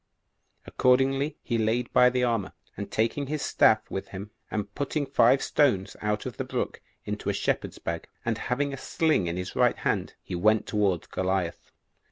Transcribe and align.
Accordingly 0.65 1.37
he 1.43 1.59
laid 1.59 1.93
by 1.93 2.09
the 2.09 2.23
armor, 2.23 2.53
and 2.75 2.89
taking 2.89 3.27
his 3.27 3.43
staff 3.43 3.81
with 3.91 4.07
him, 4.07 4.31
and 4.49 4.73
putting 4.73 5.05
five 5.05 5.43
stones 5.43 5.95
out 6.01 6.25
of 6.25 6.37
the 6.37 6.43
brook 6.43 6.81
into 7.05 7.29
a 7.29 7.33
shepherd's 7.33 7.77
bag, 7.77 8.07
and 8.25 8.39
having 8.49 8.73
a 8.73 8.77
sling 8.77 9.27
in 9.27 9.37
his 9.37 9.55
right 9.55 9.77
hand, 9.77 10.15
he 10.23 10.33
went 10.33 10.65
towards 10.65 11.05
Goliath. 11.05 11.69